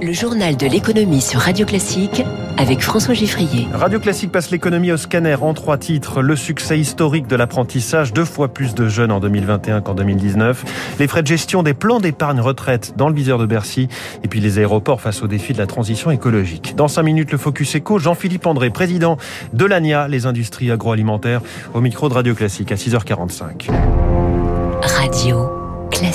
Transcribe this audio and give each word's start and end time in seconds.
Le 0.00 0.12
journal 0.12 0.56
de 0.56 0.66
l'économie 0.66 1.20
sur 1.20 1.40
Radio 1.40 1.66
Classique 1.66 2.22
avec 2.56 2.82
François 2.82 3.14
Giffrier. 3.14 3.66
Radio 3.72 3.98
Classique 3.98 4.30
passe 4.30 4.50
l'économie 4.52 4.92
au 4.92 4.96
scanner 4.96 5.36
en 5.40 5.54
trois 5.54 5.76
titres. 5.76 6.22
Le 6.22 6.36
succès 6.36 6.78
historique 6.78 7.26
de 7.26 7.34
l'apprentissage, 7.34 8.12
deux 8.12 8.24
fois 8.24 8.46
plus 8.48 8.74
de 8.74 8.88
jeunes 8.88 9.10
en 9.10 9.18
2021 9.18 9.80
qu'en 9.80 9.94
2019. 9.94 10.64
Les 11.00 11.08
frais 11.08 11.22
de 11.22 11.26
gestion 11.26 11.64
des 11.64 11.74
plans 11.74 11.98
d'épargne 11.98 12.40
retraite 12.40 12.94
dans 12.96 13.08
le 13.08 13.14
viseur 13.14 13.38
de 13.38 13.46
Bercy. 13.46 13.88
Et 14.22 14.28
puis 14.28 14.38
les 14.38 14.60
aéroports 14.60 15.00
face 15.00 15.22
au 15.22 15.26
défi 15.26 15.52
de 15.52 15.58
la 15.58 15.66
transition 15.66 16.12
écologique. 16.12 16.76
Dans 16.76 16.88
cinq 16.88 17.02
minutes, 17.02 17.32
le 17.32 17.38
Focus 17.38 17.74
Eco, 17.74 17.98
Jean-Philippe 17.98 18.46
André, 18.46 18.70
président 18.70 19.16
de 19.52 19.64
l'ANIA, 19.64 20.06
les 20.06 20.26
industries 20.26 20.70
agroalimentaires, 20.70 21.40
au 21.74 21.80
micro 21.80 22.08
de 22.08 22.14
Radio 22.14 22.36
Classique 22.36 22.70
à 22.70 22.76
6h45. 22.76 24.07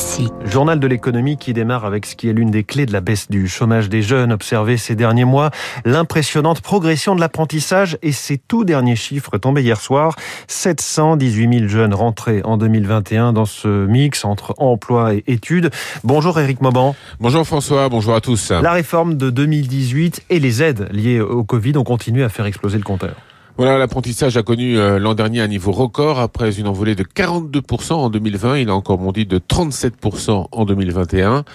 Classique. 0.03 0.33
Journal 0.43 0.81
de 0.81 0.87
l'économie 0.87 1.37
qui 1.37 1.53
démarre 1.53 1.85
avec 1.85 2.05
ce 2.05 2.17
qui 2.17 2.27
est 2.27 2.33
l'une 2.33 2.51
des 2.51 2.65
clés 2.65 2.85
de 2.85 2.91
la 2.91 2.99
baisse 2.99 3.29
du 3.29 3.47
chômage 3.47 3.87
des 3.87 4.01
jeunes 4.01 4.33
observée 4.33 4.75
ces 4.75 4.95
derniers 4.95 5.23
mois, 5.23 5.49
l'impressionnante 5.85 6.59
progression 6.59 7.15
de 7.15 7.21
l'apprentissage 7.21 7.97
et 8.01 8.11
ces 8.11 8.37
tout 8.37 8.65
derniers 8.65 8.97
chiffres 8.97 9.37
tombés 9.37 9.61
hier 9.61 9.79
soir. 9.79 10.17
718 10.47 11.59
000 11.59 11.69
jeunes 11.69 11.93
rentrés 11.93 12.41
en 12.43 12.57
2021 12.57 13.31
dans 13.31 13.45
ce 13.45 13.85
mix 13.85 14.25
entre 14.25 14.53
emploi 14.57 15.13
et 15.13 15.23
études. 15.27 15.69
Bonjour 16.03 16.37
Eric 16.37 16.59
Mauban. 16.59 16.97
Bonjour 17.21 17.47
François, 17.47 17.87
bonjour 17.87 18.13
à 18.13 18.19
tous. 18.19 18.51
La 18.51 18.73
réforme 18.73 19.15
de 19.15 19.29
2018 19.29 20.25
et 20.29 20.39
les 20.39 20.61
aides 20.61 20.89
liées 20.91 21.21
au 21.21 21.45
Covid 21.45 21.77
ont 21.77 21.85
continué 21.85 22.25
à 22.25 22.29
faire 22.29 22.45
exploser 22.45 22.77
le 22.77 22.83
compteur. 22.83 23.15
Voilà, 23.55 23.77
l'apprentissage 23.77 24.35
a 24.35 24.41
connu 24.41 24.79
euh, 24.79 24.97
l'an 24.97 25.13
dernier 25.13 25.39
un 25.41 25.47
niveau 25.47 25.71
record 25.71 26.19
après 26.19 26.59
une 26.59 26.67
envolée 26.67 26.95
de 26.95 27.03
42% 27.03 27.93
en 27.93 28.09
2020. 28.09 28.57
Il 28.57 28.69
a 28.69 28.75
encore 28.75 28.97
bondi 28.97 29.27
de 29.27 29.37
37% 29.37 30.47
en 30.51 30.65
2021. 30.65 31.45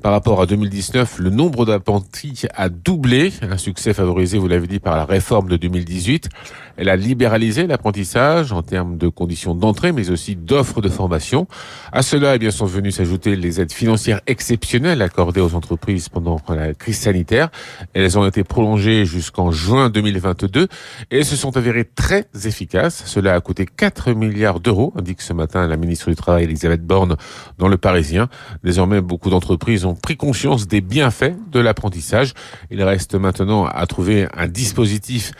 Par 0.00 0.12
rapport 0.12 0.40
à 0.40 0.46
2019, 0.46 1.18
le 1.18 1.30
nombre 1.30 1.66
d'apprentis 1.66 2.42
a 2.54 2.68
doublé, 2.68 3.32
un 3.42 3.56
succès 3.56 3.92
favorisé, 3.92 4.38
vous 4.38 4.46
l'avez 4.46 4.68
dit, 4.68 4.78
par 4.78 4.94
la 4.94 5.04
réforme 5.04 5.48
de 5.48 5.56
2018. 5.56 6.28
Elle 6.76 6.88
a 6.88 6.94
libéralisé 6.94 7.66
l'apprentissage 7.66 8.52
en 8.52 8.62
termes 8.62 8.96
de 8.96 9.08
conditions 9.08 9.56
d'entrée, 9.56 9.90
mais 9.90 10.10
aussi 10.10 10.36
d'offres 10.36 10.80
de 10.80 10.88
formation. 10.88 11.48
À 11.90 12.02
cela, 12.02 12.36
eh 12.36 12.38
bien, 12.38 12.52
sont 12.52 12.66
venus 12.66 12.94
s'ajouter 12.94 13.34
les 13.34 13.60
aides 13.60 13.72
financières 13.72 14.20
exceptionnelles 14.28 15.02
accordées 15.02 15.40
aux 15.40 15.56
entreprises 15.56 16.08
pendant 16.08 16.40
la 16.48 16.74
crise 16.74 16.98
sanitaire. 16.98 17.50
Elles 17.92 18.16
ont 18.16 18.24
été 18.24 18.44
prolongées 18.44 19.04
jusqu'en 19.04 19.50
juin 19.50 19.90
2022 19.90 20.68
et 21.10 21.24
se 21.24 21.34
sont 21.34 21.47
avérées 21.56 21.84
très 21.84 22.26
efficaces. 22.44 23.02
Cela 23.06 23.34
a 23.34 23.40
coûté 23.40 23.66
4 23.66 24.12
milliards 24.12 24.60
d'euros, 24.60 24.92
indique 24.96 25.20
ce 25.20 25.32
matin 25.32 25.66
la 25.66 25.76
ministre 25.76 26.10
du 26.10 26.16
Travail 26.16 26.44
Elisabeth 26.44 26.84
Borne 26.84 27.16
dans 27.58 27.68
Le 27.68 27.76
Parisien. 27.76 28.28
Désormais, 28.64 29.00
beaucoup 29.00 29.30
d'entreprises 29.30 29.84
ont 29.84 29.94
pris 29.94 30.16
conscience 30.16 30.66
des 30.66 30.80
bienfaits 30.80 31.34
de 31.50 31.60
l'apprentissage. 31.60 32.34
Il 32.70 32.82
reste 32.82 33.14
maintenant 33.14 33.66
à 33.66 33.86
trouver 33.86 34.28
un 34.36 34.46
dispositif 34.46 35.32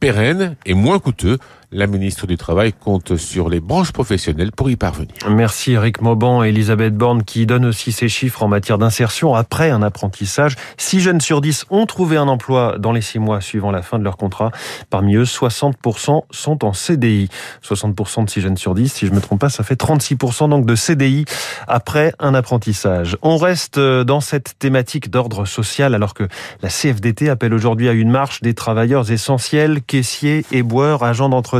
pérenne 0.00 0.56
et 0.64 0.74
moins 0.74 0.98
coûteux 0.98 1.38
la 1.72 1.86
ministre 1.86 2.26
du 2.26 2.36
Travail 2.36 2.72
compte 2.72 3.16
sur 3.16 3.48
les 3.48 3.60
branches 3.60 3.92
professionnelles 3.92 4.52
pour 4.52 4.70
y 4.70 4.76
parvenir. 4.76 5.14
Merci 5.28 5.72
Eric 5.72 6.00
Mauban 6.00 6.44
et 6.44 6.50
Elisabeth 6.50 6.94
Borne 6.94 7.24
qui 7.24 7.46
donnent 7.46 7.64
aussi 7.64 7.90
ces 7.90 8.08
chiffres 8.08 8.42
en 8.42 8.48
matière 8.48 8.78
d'insertion 8.78 9.34
après 9.34 9.70
un 9.70 9.82
apprentissage. 9.82 10.54
6 10.76 11.00
jeunes 11.00 11.20
sur 11.20 11.40
10 11.40 11.66
ont 11.70 11.86
trouvé 11.86 12.16
un 12.16 12.28
emploi 12.28 12.76
dans 12.78 12.92
les 12.92 13.00
6 13.00 13.18
mois 13.18 13.40
suivant 13.40 13.70
la 13.70 13.82
fin 13.82 13.98
de 13.98 14.04
leur 14.04 14.16
contrat. 14.16 14.52
Parmi 14.90 15.16
eux, 15.16 15.24
60% 15.24 16.22
sont 16.30 16.64
en 16.64 16.72
CDI. 16.72 17.28
60% 17.64 18.24
de 18.26 18.30
6 18.30 18.40
jeunes 18.40 18.56
sur 18.56 18.74
10, 18.74 18.92
si 18.92 19.06
je 19.06 19.10
ne 19.10 19.16
me 19.16 19.20
trompe 19.20 19.40
pas, 19.40 19.48
ça 19.48 19.64
fait 19.64 19.80
36% 19.80 20.48
donc 20.48 20.66
de 20.66 20.74
CDI 20.74 21.24
après 21.66 22.12
un 22.18 22.34
apprentissage. 22.34 23.16
On 23.22 23.38
reste 23.38 23.78
dans 23.78 24.20
cette 24.20 24.58
thématique 24.58 25.10
d'ordre 25.10 25.46
social 25.46 25.94
alors 25.94 26.14
que 26.14 26.28
la 26.62 26.68
CFDT 26.68 27.28
appelle 27.28 27.54
aujourd'hui 27.54 27.88
à 27.88 27.92
une 27.92 28.10
marche 28.10 28.40
des 28.40 28.54
travailleurs 28.54 29.10
essentiels, 29.10 29.82
caissiers, 29.82 30.44
éboueurs, 30.52 31.02
agents 31.02 31.28
d'entreprise 31.28 31.55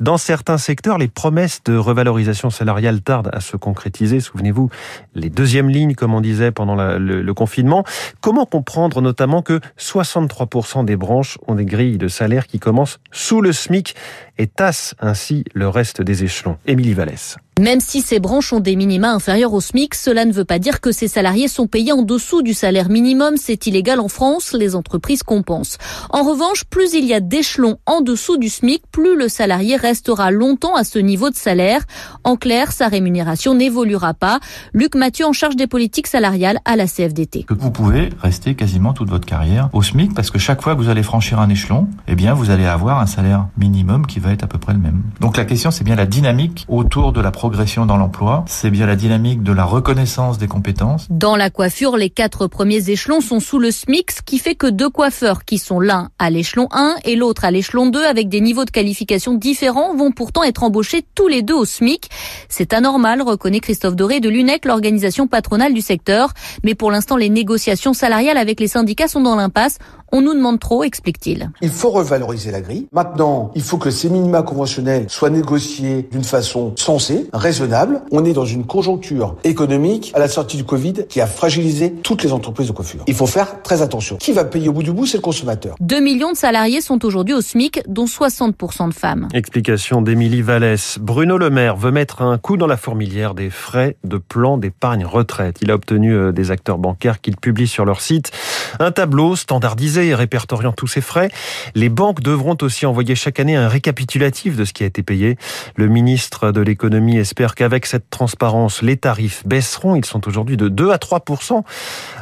dans 0.00 0.16
certains 0.16 0.58
secteurs, 0.58 0.98
les 0.98 1.08
promesses 1.08 1.62
de 1.64 1.76
revalorisation 1.76 2.50
salariale 2.50 3.00
tardent 3.02 3.30
à 3.32 3.40
se 3.40 3.56
concrétiser. 3.56 4.20
Souvenez-vous, 4.20 4.70
les 5.14 5.30
deuxièmes 5.30 5.68
lignes, 5.68 5.94
comme 5.94 6.14
on 6.14 6.20
disait 6.20 6.50
pendant 6.50 6.74
le, 6.74 6.98
le 6.98 7.34
confinement. 7.34 7.84
Comment 8.20 8.46
comprendre 8.46 9.00
notamment 9.00 9.42
que 9.42 9.60
63% 9.78 10.84
des 10.84 10.96
branches 10.96 11.38
ont 11.46 11.54
des 11.54 11.64
grilles 11.64 11.98
de 11.98 12.08
salaire 12.08 12.46
qui 12.46 12.58
commencent 12.58 13.00
sous 13.12 13.40
le 13.40 13.52
SMIC 13.52 13.94
et 14.38 14.46
tassent 14.46 14.94
ainsi 15.00 15.44
le 15.54 15.68
reste 15.68 16.02
des 16.02 16.24
échelons? 16.24 16.58
Émilie 16.66 16.94
Vallès. 16.94 17.36
Même 17.58 17.80
si 17.80 18.02
ces 18.02 18.20
branches 18.20 18.52
ont 18.52 18.60
des 18.60 18.76
minima 18.76 19.12
inférieurs 19.12 19.54
au 19.54 19.62
SMIC, 19.62 19.94
cela 19.94 20.26
ne 20.26 20.32
veut 20.32 20.44
pas 20.44 20.58
dire 20.58 20.82
que 20.82 20.92
ces 20.92 21.08
salariés 21.08 21.48
sont 21.48 21.66
payés 21.66 21.92
en 21.92 22.02
dessous 22.02 22.42
du 22.42 22.52
salaire 22.52 22.90
minimum. 22.90 23.38
C'est 23.38 23.66
illégal 23.66 23.98
en 23.98 24.08
France, 24.08 24.52
les 24.52 24.76
entreprises 24.76 25.22
compensent. 25.22 25.78
En 26.10 26.22
revanche, 26.22 26.64
plus 26.64 26.92
il 26.92 27.06
y 27.06 27.14
a 27.14 27.20
d'échelons 27.20 27.78
en 27.86 28.02
dessous 28.02 28.36
du 28.36 28.50
SMIC, 28.50 28.82
plus 28.92 29.16
le 29.16 29.30
salarié 29.30 29.76
restera 29.76 30.30
longtemps 30.30 30.74
à 30.74 30.84
ce 30.84 30.98
niveau 30.98 31.30
de 31.30 31.34
salaire. 31.34 31.80
En 32.24 32.36
clair, 32.36 32.72
sa 32.72 32.88
rémunération 32.88 33.54
n'évoluera 33.54 34.12
pas. 34.12 34.38
Luc 34.74 34.94
Mathieu 34.94 35.24
en 35.24 35.32
charge 35.32 35.56
des 35.56 35.66
politiques 35.66 36.08
salariales 36.08 36.58
à 36.66 36.76
la 36.76 36.86
CFDT. 36.86 37.46
Vous 37.48 37.70
pouvez 37.70 38.10
rester 38.20 38.54
quasiment 38.54 38.92
toute 38.92 39.08
votre 39.08 39.24
carrière 39.24 39.70
au 39.72 39.82
SMIC 39.82 40.12
parce 40.12 40.30
que 40.30 40.38
chaque 40.38 40.60
fois 40.60 40.74
que 40.74 40.82
vous 40.82 40.90
allez 40.90 41.02
franchir 41.02 41.40
un 41.40 41.48
échelon, 41.48 41.88
eh 42.06 42.16
bien, 42.16 42.34
vous 42.34 42.50
allez 42.50 42.66
avoir 42.66 43.00
un 43.00 43.06
salaire 43.06 43.46
minimum 43.56 44.04
qui 44.04 44.20
va 44.20 44.32
être 44.32 44.44
à 44.44 44.46
peu 44.46 44.58
près 44.58 44.74
le 44.74 44.78
même. 44.78 45.00
Donc 45.20 45.38
la 45.38 45.46
question, 45.46 45.70
c'est 45.70 45.84
bien 45.84 45.96
la 45.96 46.04
dynamique 46.04 46.66
autour 46.68 47.14
de 47.14 47.22
la 47.22 47.30
progression 47.46 47.86
dans 47.86 47.96
l'emploi, 47.96 48.44
c'est 48.48 48.70
bien 48.70 48.86
la 48.86 48.96
dynamique 48.96 49.44
de 49.44 49.52
la 49.52 49.64
reconnaissance 49.64 50.36
des 50.36 50.48
compétences. 50.48 51.06
Dans 51.10 51.36
la 51.36 51.48
coiffure, 51.48 51.96
les 51.96 52.10
quatre 52.10 52.48
premiers 52.48 52.90
échelons 52.90 53.20
sont 53.20 53.38
sous 53.38 53.60
le 53.60 53.70
SMIC, 53.70 54.10
ce 54.10 54.20
qui 54.20 54.40
fait 54.40 54.56
que 54.56 54.66
deux 54.66 54.90
coiffeurs 54.90 55.44
qui 55.44 55.58
sont 55.58 55.78
l'un 55.78 56.08
à 56.18 56.28
l'échelon 56.28 56.66
1 56.72 56.96
et 57.04 57.14
l'autre 57.14 57.44
à 57.44 57.52
l'échelon 57.52 57.86
2 57.86 58.04
avec 58.04 58.28
des 58.28 58.40
niveaux 58.40 58.64
de 58.64 58.72
qualification 58.72 59.34
différents 59.34 59.94
vont 59.94 60.10
pourtant 60.10 60.42
être 60.42 60.64
embauchés 60.64 61.04
tous 61.14 61.28
les 61.28 61.42
deux 61.42 61.54
au 61.54 61.64
SMIC. 61.64 62.10
C'est 62.48 62.72
anormal, 62.72 63.22
reconnaît 63.22 63.60
Christophe 63.60 63.94
Doré 63.94 64.18
de 64.18 64.28
l'UNEC, 64.28 64.64
l'organisation 64.64 65.28
patronale 65.28 65.72
du 65.72 65.82
secteur. 65.82 66.30
Mais 66.64 66.74
pour 66.74 66.90
l'instant, 66.90 67.16
les 67.16 67.28
négociations 67.28 67.92
salariales 67.92 68.38
avec 68.38 68.58
les 68.58 68.66
syndicats 68.66 69.06
sont 69.06 69.20
dans 69.20 69.36
l'impasse. 69.36 69.78
On 70.12 70.20
nous 70.20 70.34
demande 70.34 70.60
trop, 70.60 70.84
explique-t-il. 70.84 71.50
Il 71.62 71.68
faut 71.68 71.90
revaloriser 71.90 72.50
la 72.50 72.60
grille. 72.60 72.86
Maintenant, 72.92 73.50
il 73.54 73.62
faut 73.62 73.76
que 73.76 73.90
ces 73.90 74.08
minima 74.08 74.42
conventionnels 74.42 75.06
soient 75.08 75.30
négociés 75.30 76.08
d'une 76.10 76.24
façon 76.24 76.72
sensée, 76.76 77.28
raisonnable. 77.36 78.02
On 78.10 78.24
est 78.24 78.32
dans 78.32 78.44
une 78.44 78.64
conjoncture 78.64 79.36
économique 79.44 80.12
à 80.14 80.18
la 80.18 80.28
sortie 80.28 80.56
du 80.56 80.64
Covid 80.64 81.06
qui 81.08 81.20
a 81.20 81.26
fragilisé 81.26 81.92
toutes 82.02 82.22
les 82.22 82.32
entreprises 82.32 82.68
de 82.68 82.72
coiffure. 82.72 83.00
Il 83.06 83.14
faut 83.14 83.26
faire 83.26 83.62
très 83.62 83.82
attention. 83.82 84.16
Qui 84.16 84.32
va 84.32 84.44
payer 84.44 84.68
au 84.68 84.72
bout 84.72 84.82
du 84.82 84.92
bout, 84.92 85.06
c'est 85.06 85.18
le 85.18 85.22
consommateur. 85.22 85.76
2 85.80 86.00
millions 86.00 86.32
de 86.32 86.36
salariés 86.36 86.80
sont 86.80 87.04
aujourd'hui 87.04 87.34
au 87.34 87.40
SMIC, 87.40 87.82
dont 87.88 88.06
60% 88.06 88.88
de 88.88 88.94
femmes. 88.94 89.28
Explication 89.34 90.02
d'Émilie 90.02 90.42
Vallès. 90.42 90.98
Bruno 91.00 91.38
Le 91.38 91.50
Maire 91.50 91.76
veut 91.76 91.90
mettre 91.90 92.22
un 92.22 92.38
coup 92.38 92.56
dans 92.56 92.66
la 92.66 92.76
fourmilière 92.76 93.34
des 93.34 93.50
frais 93.50 93.96
de 94.04 94.18
plan 94.18 94.58
d'épargne 94.58 95.04
retraite. 95.04 95.58
Il 95.62 95.70
a 95.70 95.74
obtenu 95.74 96.14
euh, 96.14 96.32
des 96.32 96.50
acteurs 96.50 96.78
bancaires 96.78 97.20
qu'il 97.20 97.36
publie 97.36 97.68
sur 97.68 97.84
leur 97.84 98.00
site 98.00 98.30
un 98.78 98.90
tableau 98.90 99.36
standardisé 99.36 100.08
et 100.08 100.14
répertoriant 100.14 100.72
tous 100.72 100.86
ces 100.86 101.00
frais. 101.00 101.30
Les 101.74 101.88
banques 101.88 102.20
devront 102.20 102.56
aussi 102.62 102.86
envoyer 102.86 103.14
chaque 103.14 103.40
année 103.40 103.56
un 103.56 103.68
récapitulatif 103.68 104.56
de 104.56 104.64
ce 104.64 104.72
qui 104.72 104.82
a 104.82 104.86
été 104.86 105.02
payé. 105.02 105.36
Le 105.76 105.88
ministre 105.88 106.52
de 106.52 106.60
l'économie 106.60 107.18
espère 107.26 107.56
qu'avec 107.56 107.86
cette 107.86 108.08
transparence, 108.08 108.82
les 108.82 108.96
tarifs 108.96 109.44
baisseront. 109.44 109.96
Ils 109.96 110.04
sont 110.04 110.28
aujourd'hui 110.28 110.56
de 110.56 110.68
2 110.68 110.92
à 110.92 110.96
3% 110.96 111.64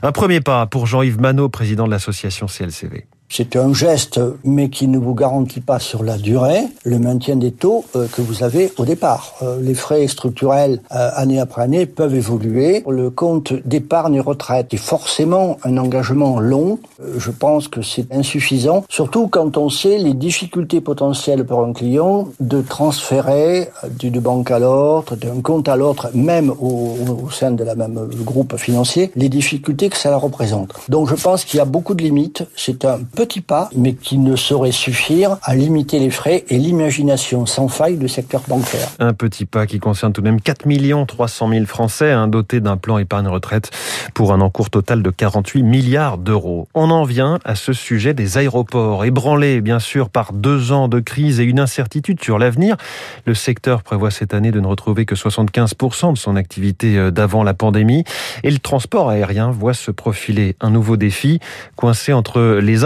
Un 0.03 0.13
premier 0.13 0.41
pas 0.41 0.65
pour 0.65 0.87
Jean-Yves 0.87 1.21
Manot, 1.21 1.51
président 1.51 1.85
de 1.85 1.91
l'association 1.91 2.47
CLCV. 2.47 3.07
C'est 3.29 3.57
un 3.57 3.73
geste, 3.73 4.21
mais 4.45 4.69
qui 4.69 4.87
ne 4.87 4.99
vous 4.99 5.15
garantit 5.15 5.61
pas 5.61 5.81
sur 5.81 6.05
la 6.05 6.19
durée 6.19 6.65
le 6.85 6.99
maintien 6.99 7.37
des 7.37 7.51
taux 7.51 7.85
euh, 7.97 8.07
que 8.07 8.23
vous 8.23 8.45
avez 8.45 8.73
au 8.79 8.85
départ. 8.85 9.35
Euh, 9.43 9.61
les 9.61 9.75
frais 9.75 10.07
structurels, 10.07 10.81
euh, 10.93 11.11
année 11.15 11.41
après 11.41 11.63
année, 11.63 11.87
peuvent 11.87 12.15
évoluer. 12.15 12.85
Le 12.89 13.11
compte 13.11 13.53
d'épargne 13.67 14.21
retraite 14.21 14.73
est 14.73 14.77
forcément 14.77 15.57
un 15.65 15.79
engagement 15.79 16.39
long. 16.39 16.79
Je 17.17 17.31
pense 17.31 17.67
que 17.67 17.83
c'est 17.83 18.13
insuffisant, 18.15 18.85
surtout 18.89 19.27
quand 19.27 19.57
on 19.57 19.69
sait 19.69 19.99
les 19.99 20.15
difficultés 20.15 20.81
potentielles 20.81 21.45
pour 21.45 21.65
un 21.65 21.73
client 21.73 22.29
de 22.41 22.63
transférer 22.63 23.69
d'une 23.99 24.21
banque 24.21 24.51
à 24.51 24.59
l'autre, 24.59 25.17
d'un 25.17 25.41
compte 25.41 25.69
à 25.69 25.77
l'autre, 25.77 26.11
même 26.15 26.51
au, 26.51 27.29
sein 27.31 27.51
de 27.51 27.65
la 27.65 27.75
même 27.75 28.09
groupe 28.23 28.57
financier, 28.57 29.11
les 29.17 29.29
difficultés 29.29 29.89
que 29.89 29.97
ça 29.97 30.15
représente. 30.17 30.73
Donc 30.89 31.09
je 31.09 31.15
pense 31.15 31.45
qu'il 31.45 31.59
y 31.59 31.61
a 31.61 31.65
beaucoup 31.65 31.95
de 31.95 32.03
limites. 32.03 32.45
C'est 32.55 32.85
un 32.85 33.01
Petit 33.15 33.41
pas, 33.41 33.71
mais 33.77 33.95
qui 33.95 34.19
ne 34.19 34.35
saurait 34.35 34.73
suffire 34.73 35.37
à 35.43 35.55
limiter 35.55 36.01
les 36.01 36.11
frais 36.11 36.45
et 36.49 36.59
l'imagination 36.59 37.47
sans 37.47 37.69
faille 37.69 37.97
du 37.97 38.09
secteur 38.09 38.43
bancaire. 38.49 38.89
Un 38.99 39.13
petit 39.13 39.45
pas 39.45 39.67
qui 39.67 39.79
concerne 39.79 40.13
tout 40.13 40.21
de 40.21 40.29
même 40.29 40.41
4 40.41 40.65
300 41.07 41.49
000 41.49 41.67
Français 41.67 42.11
hein, 42.11 42.27
dotés 42.27 42.61
d'un 42.61 42.77
plan 42.77 42.99
épargne 42.99 43.29
retraite 43.29 43.71
pour 44.15 44.33
un 44.33 44.41
encours 44.41 44.71
total 44.71 45.03
de 45.03 45.11
48 45.11 45.63
milliards 45.63 46.19
d'euros. 46.19 46.69
On 46.75 46.91
en 46.91 47.05
vient 47.05 47.39
à 47.45 47.55
ce 47.55 47.73
sujet 47.73 48.15
des 48.15 48.39
aéroports, 48.39 49.05
ébranlés 49.05 49.61
bien 49.61 49.79
sûr 49.79 50.11
par 50.11 50.33
deux 50.33 50.73
ans 50.73 50.89
de 50.89 51.01
crise 51.01 51.39
et 51.41 51.45
une 51.45 51.61
incertitude 51.61 52.23
sur 52.23 52.39
l'avenir. 52.39 52.77
Le 53.27 53.35
secteur 53.35 53.83
prévoit 53.83 54.11
cette 54.11 54.35
année 54.35 54.51
de 54.51 54.61
ne 54.61 54.67
retrouver 54.67 55.07
que 55.07 55.15
75% 55.15 56.13
de 56.13 56.19
son 56.19 56.37
activité 56.37 56.97
euh, 56.99 57.11
d'avant 57.11 57.43
la 57.43 57.55
pandémie 57.55 58.05
et 58.43 58.51
le 58.51 58.59
transport 58.59 59.11
aérien 59.11 59.51
voit 59.51 59.75
se 59.75 59.91
profiler 59.91 60.57
un 60.61 60.71
nouveau 60.71 60.97
défi, 60.97 61.41
coincé 61.77 62.13
entre 62.13 62.59
les 62.61 62.85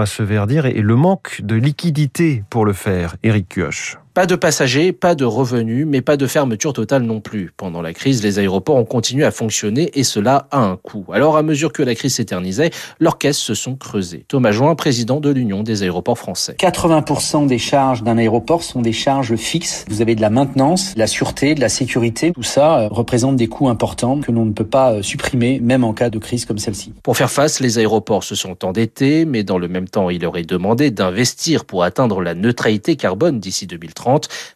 à 0.00 0.06
se 0.06 0.22
verdir 0.22 0.66
et 0.66 0.80
le 0.80 0.96
manque 0.96 1.40
de 1.42 1.54
liquidité 1.54 2.42
pour 2.50 2.64
le 2.64 2.72
faire. 2.72 3.16
Éric 3.22 3.48
Kioch. 3.48 3.98
Pas 4.12 4.26
de 4.26 4.34
passagers, 4.34 4.90
pas 4.90 5.14
de 5.14 5.24
revenus, 5.24 5.86
mais 5.86 6.00
pas 6.00 6.16
de 6.16 6.26
fermeture 6.26 6.72
totale 6.72 7.02
non 7.02 7.20
plus. 7.20 7.52
Pendant 7.56 7.80
la 7.80 7.92
crise, 7.92 8.24
les 8.24 8.40
aéroports 8.40 8.74
ont 8.74 8.84
continué 8.84 9.24
à 9.24 9.30
fonctionner 9.30 9.92
et 9.94 10.02
cela 10.02 10.48
a 10.50 10.58
un 10.58 10.74
coût. 10.74 11.04
Alors, 11.12 11.36
à 11.36 11.44
mesure 11.44 11.72
que 11.72 11.84
la 11.84 11.94
crise 11.94 12.16
s'éternisait, 12.16 12.70
leurs 12.98 13.18
caisses 13.18 13.38
se 13.38 13.54
sont 13.54 13.76
creusées. 13.76 14.24
Thomas 14.26 14.50
Join, 14.50 14.74
président 14.74 15.20
de 15.20 15.30
l'Union 15.30 15.62
des 15.62 15.84
aéroports 15.84 16.18
français. 16.18 16.56
80% 16.58 17.46
des 17.46 17.58
charges 17.58 18.02
d'un 18.02 18.18
aéroport 18.18 18.64
sont 18.64 18.82
des 18.82 18.90
charges 18.92 19.36
fixes. 19.36 19.84
Vous 19.88 20.02
avez 20.02 20.16
de 20.16 20.22
la 20.22 20.30
maintenance, 20.30 20.94
de 20.94 20.98
la 20.98 21.06
sûreté, 21.06 21.54
de 21.54 21.60
la 21.60 21.68
sécurité. 21.68 22.32
Tout 22.32 22.42
ça 22.42 22.80
euh, 22.80 22.88
représente 22.88 23.36
des 23.36 23.46
coûts 23.46 23.68
importants 23.68 24.22
que 24.22 24.32
l'on 24.32 24.44
ne 24.44 24.52
peut 24.52 24.66
pas 24.66 24.94
euh, 24.94 25.02
supprimer, 25.02 25.60
même 25.60 25.84
en 25.84 25.92
cas 25.92 26.10
de 26.10 26.18
crise 26.18 26.46
comme 26.46 26.58
celle-ci. 26.58 26.94
Pour 27.04 27.16
faire 27.16 27.30
face, 27.30 27.60
les 27.60 27.78
aéroports 27.78 28.24
se 28.24 28.34
sont 28.34 28.64
endettés, 28.64 29.24
mais 29.24 29.44
dans 29.44 29.58
le 29.58 29.68
même 29.68 29.88
temps, 29.88 30.10
il 30.10 30.22
leur 30.22 30.36
est 30.36 30.50
demandé 30.50 30.90
d'investir 30.90 31.64
pour 31.64 31.84
atteindre 31.84 32.20
la 32.22 32.34
neutralité 32.34 32.96
carbone 32.96 33.38
d'ici 33.38 33.68
2030. 33.68 33.99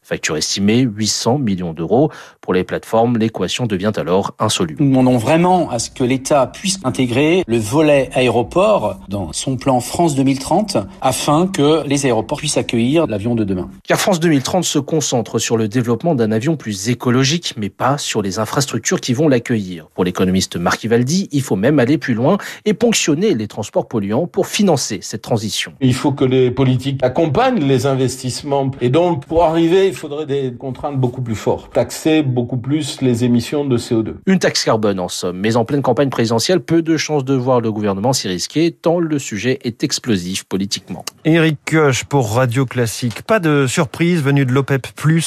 Facture 0.03 0.37
estimée 0.37 0.81
800 0.81 1.39
millions 1.39 1.73
d'euros. 1.73 2.11
Pour 2.41 2.55
les 2.55 2.65
plateformes, 2.65 3.19
l'équation 3.19 3.67
devient 3.67 3.93
alors 3.97 4.35
insoluble. 4.39 4.83
Nous 4.83 4.91
demandons 4.91 5.19
vraiment 5.19 5.71
à 5.71 5.79
ce 5.79 5.91
que 5.91 6.05
l'État 6.05 6.47
puisse 6.47 6.79
intégrer 6.85 7.45
le 7.47 7.59
volet 7.59 8.11
aéroport 8.15 9.01
dans 9.09 9.33
son 9.33 9.57
plan 9.57 9.81
France 9.81 10.15
2030 10.15 10.79
afin 11.01 11.47
que 11.47 11.87
les 11.87 12.07
aéroports 12.07 12.39
puissent 12.39 12.57
accueillir 12.57 13.07
l'avion 13.07 13.35
de 13.35 13.45
demain. 13.45 13.71
Car 13.87 13.99
France 13.99 14.21
2030 14.21 14.65
se 14.65 14.79
concentre 14.79 15.39
sur 15.39 15.57
le 15.57 15.69
développement 15.69 16.15
d'un 16.15 16.33
avion 16.33 16.57
plus 16.57 16.89
écologique, 16.89 17.55
mais 17.57 17.71
pas 17.71 17.99
sur 17.99 18.23
les 18.23 18.39
infrastructures 18.39 19.01
qui 19.01 19.15
vont 19.15 19.29
l'accueillir. 19.29 19.89
Pour 19.95 20.05
l'économiste 20.05 20.57
Marc 20.57 20.85
Ivaldi, 20.85 21.29
il 21.33 21.43
faut 21.43 21.57
même 21.57 21.79
aller 21.79 21.99
plus 21.99 22.15
loin 22.15 22.39
et 22.65 22.75
ponctionner 22.75 23.35
les 23.35 23.49
transports 23.49 23.89
polluants 23.89 24.27
pour 24.27 24.47
financer 24.47 24.99
cette 25.03 25.23
transition. 25.23 25.73
Il 25.81 25.95
faut 25.95 26.13
que 26.13 26.25
les 26.25 26.51
politiques 26.51 27.03
accompagnent 27.03 27.65
les 27.65 27.87
investissements 27.87 28.71
et 28.81 28.89
donc 28.89 29.25
pour 29.35 29.43
arriver, 29.43 29.89
il 29.89 29.95
faudrait 29.97 30.27
des 30.27 30.55
contraintes 30.57 30.97
beaucoup 30.97 31.21
plus 31.21 31.35
fortes. 31.35 31.73
Taxer 31.73 32.23
beaucoup 32.23 32.57
plus 32.57 33.01
les 33.01 33.25
émissions 33.25 33.65
de 33.65 33.77
CO2. 33.77 34.15
Une 34.27 34.39
taxe 34.39 34.63
carbone 34.63 35.01
en 35.01 35.09
somme, 35.09 35.41
mais 35.41 35.57
en 35.57 35.65
pleine 35.65 35.83
campagne 35.83 36.09
présidentielle, 36.09 36.61
peu 36.61 36.83
de 36.83 36.97
chances 36.97 37.25
de 37.25 37.35
voir 37.35 37.61
le 37.61 37.73
gouvernement 37.73 38.13
s'y 38.13 38.29
risquer, 38.29 38.71
tant 38.71 39.01
le 39.01 39.19
sujet 39.19 39.59
est 39.65 39.83
explosif 39.83 40.45
politiquement. 40.45 41.05
Éric 41.25 41.59
Koch 41.69 42.05
pour 42.05 42.33
Radio 42.37 42.65
Classique. 42.65 43.23
Pas 43.23 43.41
de 43.41 43.67
surprise 43.67 44.23
venue 44.23 44.47
de 44.47 44.53
l'OPEP+, 44.53 44.87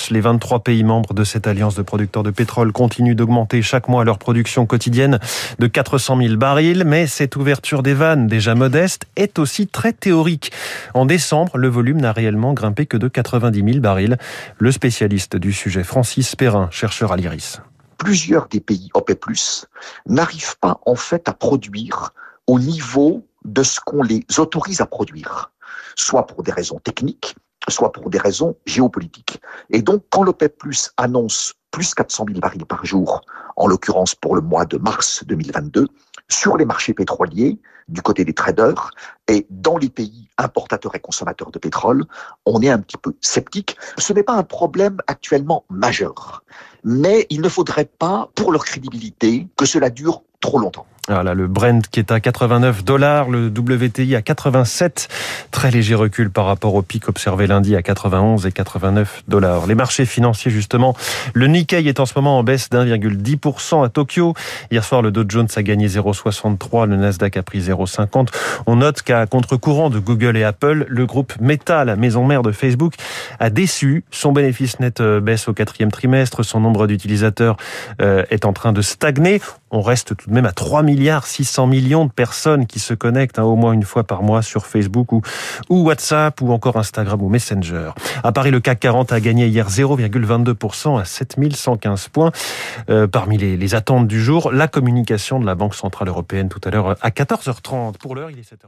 les 0.09 0.21
23 0.21 0.59
pays 0.61 0.85
membres 0.85 1.13
de 1.13 1.25
cette 1.25 1.45
alliance 1.45 1.75
de 1.75 1.81
producteurs 1.81 2.23
de 2.23 2.31
pétrole 2.31 2.71
continuent 2.71 3.13
d'augmenter 3.13 3.61
chaque 3.61 3.89
mois 3.89 4.05
leur 4.05 4.19
production 4.19 4.65
quotidienne 4.65 5.19
de 5.59 5.67
400 5.67 6.17
000 6.21 6.35
barils, 6.37 6.85
mais 6.85 7.07
cette 7.07 7.35
ouverture 7.35 7.83
des 7.83 7.93
vannes, 7.93 8.27
déjà 8.27 8.55
modeste, 8.55 9.05
est 9.17 9.37
aussi 9.37 9.67
très 9.67 9.91
théorique. 9.91 10.53
En 10.93 11.05
décembre, 11.05 11.57
le 11.57 11.67
volume 11.67 11.99
n'a 11.99 12.13
réellement 12.13 12.53
grimpé 12.53 12.85
que 12.85 12.95
de 12.95 13.09
90 13.09 13.73
000 13.73 13.79
barils 13.81 13.96
le 14.59 14.71
spécialiste 14.71 15.35
du 15.35 15.53
sujet, 15.53 15.83
Francis 15.83 16.35
Perrin, 16.35 16.69
chercheur 16.71 17.11
à 17.11 17.17
l'IRIS. 17.17 17.61
Plusieurs 17.97 18.47
des 18.47 18.59
pays 18.59 18.89
OPEP+, 18.93 19.25
n'arrivent 20.05 20.57
pas 20.59 20.79
en 20.85 20.95
fait 20.95 21.27
à 21.27 21.33
produire 21.33 22.11
au 22.45 22.59
niveau 22.59 23.27
de 23.45 23.63
ce 23.63 23.79
qu'on 23.79 24.03
les 24.03 24.23
autorise 24.37 24.81
à 24.81 24.85
produire, 24.85 25.51
soit 25.95 26.27
pour 26.27 26.43
des 26.43 26.51
raisons 26.51 26.79
techniques, 26.79 27.35
soit 27.69 27.91
pour 27.91 28.09
des 28.09 28.19
raisons 28.19 28.55
géopolitiques. 28.65 29.41
Et 29.71 29.81
donc, 29.81 30.03
quand 30.09 30.23
l'OPEP 30.23 30.63
annonce 30.97 31.53
plus 31.71 31.93
400 31.93 32.25
000 32.27 32.39
barils 32.39 32.65
par 32.65 32.85
jour, 32.85 33.21
en 33.55 33.67
l'occurrence 33.67 34.15
pour 34.15 34.35
le 34.35 34.41
mois 34.41 34.65
de 34.65 34.77
mars 34.77 35.23
2022, 35.25 35.87
sur 36.29 36.57
les 36.57 36.65
marchés 36.65 36.93
pétroliers, 36.93 37.59
du 37.87 38.01
côté 38.01 38.25
des 38.25 38.33
traders, 38.33 38.91
et 39.27 39.45
dans 39.49 39.77
les 39.77 39.89
pays 39.89 40.29
importateurs 40.37 40.95
et 40.95 40.99
consommateurs 40.99 41.51
de 41.51 41.59
pétrole, 41.59 42.05
on 42.45 42.61
est 42.61 42.69
un 42.69 42.79
petit 42.79 42.97
peu 42.97 43.15
sceptique. 43.21 43.77
Ce 43.97 44.13
n'est 44.13 44.23
pas 44.23 44.35
un 44.35 44.43
problème 44.43 44.97
actuellement 45.07 45.65
majeur, 45.69 46.43
mais 46.83 47.27
il 47.29 47.41
ne 47.41 47.49
faudrait 47.49 47.85
pas, 47.85 48.29
pour 48.35 48.51
leur 48.51 48.65
crédibilité, 48.65 49.47
que 49.57 49.65
cela 49.65 49.89
dure 49.89 50.23
trop 50.39 50.59
longtemps. 50.59 50.85
Voilà, 51.09 51.33
le 51.33 51.47
Brent 51.47 51.87
qui 51.89 52.01
est 52.01 52.11
à 52.11 52.19
89 52.19 52.83
dollars, 52.83 53.29
le 53.29 53.47
WTI 53.47 54.15
à 54.15 54.21
87. 54.21 55.07
Très 55.51 55.71
léger 55.71 55.95
recul 55.95 56.29
par 56.29 56.45
rapport 56.45 56.75
au 56.75 56.81
pic 56.81 57.07
observé 57.07 57.47
lundi 57.47 57.77
à 57.77 57.81
91 57.81 58.45
et 58.45 58.51
89 58.51 59.23
dollars. 59.29 59.67
Les 59.67 59.75
marchés 59.75 60.05
financiers, 60.05 60.51
justement, 60.51 60.97
le 61.33 61.47
Nikkei 61.47 61.87
est 61.87 62.01
en 62.01 62.05
ce 62.05 62.11
moment 62.17 62.37
en 62.37 62.43
baisse 62.43 62.69
d'1,10% 62.69 63.85
à 63.85 63.89
Tokyo. 63.89 64.33
Hier 64.69 64.83
soir, 64.83 65.01
le 65.01 65.11
Dow 65.11 65.23
Jones 65.25 65.47
a 65.55 65.63
gagné 65.63 65.87
0,63, 65.87 66.87
le 66.87 66.97
Nasdaq 66.97 67.37
a 67.37 67.43
pris 67.43 67.61
0,50. 67.61 68.27
On 68.65 68.75
note 68.75 69.01
qu'à 69.01 69.25
contre-courant 69.27 69.89
de 69.89 69.99
Google 69.99 70.35
et 70.35 70.43
Apple, 70.43 70.85
le 70.89 71.05
groupe 71.05 71.33
Meta, 71.39 71.85
la 71.85 71.95
maison 71.95 72.25
mère 72.25 72.41
de 72.41 72.51
Facebook, 72.51 72.95
a 73.39 73.49
déçu. 73.49 74.03
Son 74.11 74.33
bénéfice 74.33 74.81
net 74.81 74.99
euh, 74.99 75.21
baisse 75.21 75.47
au 75.47 75.53
quatrième 75.53 75.91
trimestre. 75.91 76.43
Son 76.43 76.59
nombre 76.59 76.85
d'utilisateurs 76.85 77.55
euh, 78.01 78.25
est 78.29 78.43
en 78.43 78.51
train 78.51 78.73
de 78.73 78.81
stagner. 78.81 79.39
On 79.71 79.81
reste 79.81 80.15
tout 80.15 80.29
de 80.29 80.33
même 80.33 80.45
à 80.45 80.51
3 80.51 80.83
milliards 80.83 81.25
600 81.25 81.67
millions 81.67 82.05
de 82.05 82.11
personnes 82.11 82.65
qui 82.67 82.79
se 82.79 82.93
connectent 82.93 83.39
hein, 83.39 83.43
au 83.43 83.55
moins 83.55 83.73
une 83.73 83.83
fois 83.83 84.03
par 84.03 84.23
mois 84.23 84.41
sur 84.41 84.65
Facebook 84.65 85.11
ou, 85.11 85.21
WhatsApp 85.69 86.41
ou 86.41 86.51
encore 86.51 86.77
Instagram 86.77 87.21
ou 87.21 87.29
Messenger. 87.29 87.91
À 88.23 88.31
Paris, 88.31 88.51
le 88.51 88.59
CAC 88.59 88.79
40 88.79 89.11
a 89.11 89.19
gagné 89.19 89.47
hier 89.47 89.67
0,22% 89.69 90.99
à 90.99 91.05
7115 91.05 92.07
points. 92.09 92.31
Euh, 92.89 93.07
parmi 93.07 93.37
les, 93.37 93.57
les 93.57 93.75
attentes 93.75 94.07
du 94.07 94.21
jour, 94.21 94.51
la 94.51 94.67
communication 94.67 95.39
de 95.39 95.45
la 95.45 95.55
Banque 95.55 95.75
Centrale 95.75 96.07
Européenne 96.07 96.49
tout 96.49 96.61
à 96.63 96.69
l'heure 96.69 96.95
à 97.01 97.09
14h30. 97.09 97.97
Pour 97.97 98.15
l'heure, 98.15 98.31
il 98.31 98.39
est 98.39 98.49
7h. 98.49 98.67